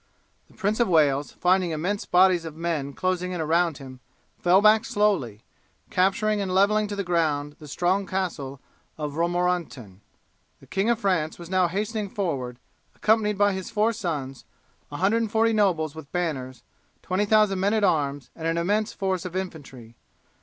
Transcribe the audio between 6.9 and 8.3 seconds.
the ground the strong